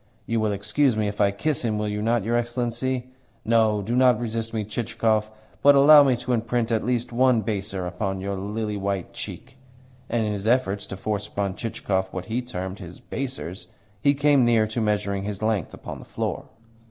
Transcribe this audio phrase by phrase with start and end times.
[0.25, 3.11] You will excuse me if I kiss him, will you not, your Excellency?
[3.45, 5.29] No, do not resist me, Chichikov,
[5.61, 9.57] but allow me to imprint at least one baiser upon your lily white cheek."
[10.09, 13.67] And in his efforts to force upon Chichikov what he termed his "baisers"
[14.01, 16.45] he came near to measuring his length upon the floor.